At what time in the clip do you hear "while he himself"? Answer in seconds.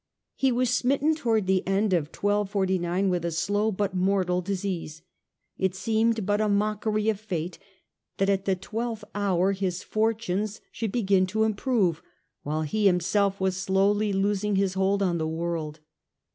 12.41-13.39